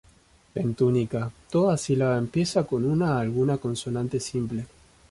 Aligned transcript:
En 0.55 0.73
tunica, 0.73 1.31
toda 1.51 1.77
sílaba 1.77 2.17
empieza 2.17 2.63
con 2.65 2.85
una 2.85 3.19
alguna 3.19 3.59
consonante 3.59 4.19
simple. 4.19 4.65